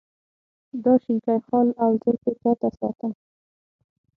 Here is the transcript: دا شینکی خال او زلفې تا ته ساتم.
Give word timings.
دا 0.83 0.93
شینکی 1.03 1.37
خال 1.47 1.67
او 1.83 1.91
زلفې 2.03 2.31
تا 2.41 2.51
ته 2.59 2.69
ساتم. 2.77 3.11